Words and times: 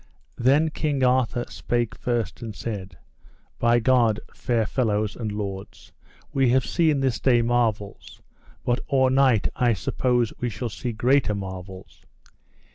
Then 0.39 0.71
King 0.71 1.03
Arthur 1.03 1.45
spake 1.47 1.93
first 1.93 2.41
and 2.41 2.55
said: 2.55 2.97
By 3.59 3.77
God, 3.77 4.19
fair 4.33 4.65
fellows 4.65 5.15
and 5.15 5.31
lords, 5.31 5.91
we 6.33 6.49
have 6.49 6.65
seen 6.65 7.01
this 7.01 7.19
day 7.19 7.43
marvels, 7.43 8.19
but 8.65 8.79
or 8.87 9.11
night 9.11 9.49
I 9.55 9.73
suppose 9.73 10.33
we 10.39 10.49
shall 10.49 10.69
see 10.69 10.91
greater 10.91 11.35
marvels. 11.35 12.01